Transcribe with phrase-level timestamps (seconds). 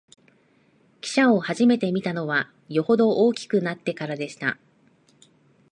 [1.01, 4.57] 汽車をはじめて見たのは、よほど大きくなってからでした